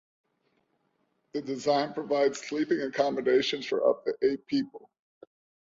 The 1.33 1.43
design 1.43 1.93
provides 1.93 2.39
sleeping 2.41 2.81
accommodation 2.81 3.61
for 3.61 3.87
up 3.87 4.03
to 4.05 4.15
eight 4.23 4.47
people. 4.47 4.89